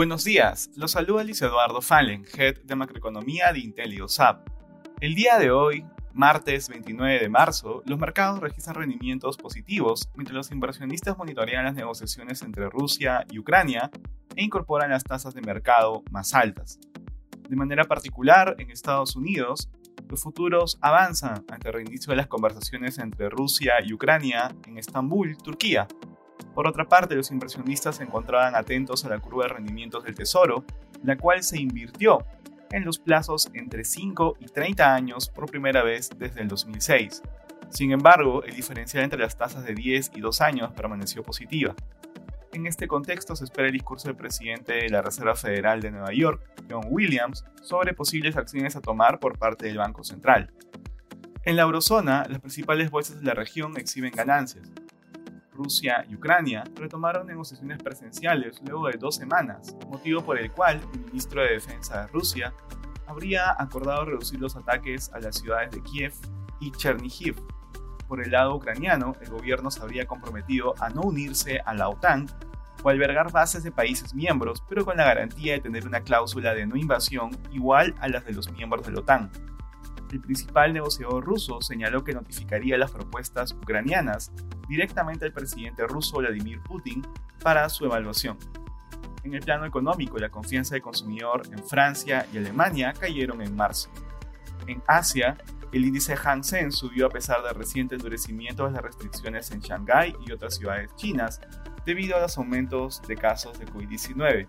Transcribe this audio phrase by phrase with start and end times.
[0.00, 4.48] Buenos días, los saluda Luis Eduardo Fallen, Head de Macroeconomía de IntelioSAP.
[4.98, 5.84] El día de hoy,
[6.14, 12.40] martes 29 de marzo, los mercados registran rendimientos positivos mientras los inversionistas monitorean las negociaciones
[12.40, 13.90] entre Rusia y Ucrania
[14.36, 16.78] e incorporan las tasas de mercado más altas.
[17.50, 19.68] De manera particular, en Estados Unidos,
[20.08, 25.36] los futuros avanzan ante el reinicio de las conversaciones entre Rusia y Ucrania en Estambul,
[25.36, 25.86] Turquía,
[26.60, 30.62] por otra parte, los inversionistas se encontraban atentos a la curva de rendimientos del Tesoro,
[31.02, 32.18] la cual se invirtió
[32.70, 37.22] en los plazos entre 5 y 30 años por primera vez desde el 2006.
[37.70, 41.74] Sin embargo, el diferencial entre las tasas de 10 y 2 años permaneció positiva.
[42.52, 46.12] En este contexto se espera el discurso del presidente de la Reserva Federal de Nueva
[46.12, 50.52] York, John Williams, sobre posibles acciones a tomar por parte del Banco Central.
[51.42, 54.70] En la eurozona, las principales bolsas de la región exhiben ganancias,
[55.62, 61.00] Rusia y Ucrania retomaron negociaciones presenciales luego de dos semanas, motivo por el cual el
[61.00, 62.54] ministro de Defensa de Rusia
[63.06, 66.14] habría acordado reducir los ataques a las ciudades de Kiev
[66.60, 67.36] y Chernihiv.
[68.08, 72.26] Por el lado ucraniano, el gobierno se habría comprometido a no unirse a la OTAN
[72.82, 76.66] o albergar bases de países miembros, pero con la garantía de tener una cláusula de
[76.66, 79.30] no invasión igual a las de los miembros de la OTAN
[80.12, 84.32] el principal negociador ruso señaló que notificaría las propuestas ucranianas
[84.68, 87.06] directamente al presidente ruso Vladimir Putin
[87.42, 88.38] para su evaluación.
[89.22, 93.90] En el plano económico, la confianza del consumidor en Francia y Alemania cayeron en marzo.
[94.66, 95.36] En Asia,
[95.72, 100.16] el índice Hang Seng subió a pesar del reciente endurecimiento de las restricciones en Shanghái
[100.26, 101.40] y otras ciudades chinas
[101.84, 104.48] debido a los aumentos de casos de COVID-19.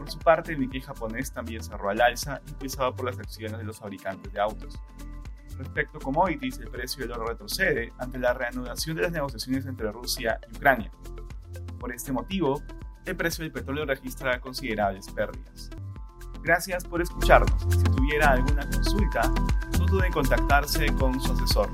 [0.00, 3.64] Por su parte, el Nikkei japonés también cerró al alza, impulsado por las acciones de
[3.64, 4.80] los fabricantes de autos.
[5.58, 9.92] Respecto a commodities, el precio del oro retrocede ante la reanudación de las negociaciones entre
[9.92, 10.90] Rusia y Ucrania.
[11.78, 12.62] Por este motivo,
[13.04, 15.68] el precio del petróleo registra considerables pérdidas.
[16.42, 17.60] Gracias por escucharnos.
[17.68, 19.20] Si tuviera alguna consulta,
[19.78, 21.68] no dude en contactarse con su asesor.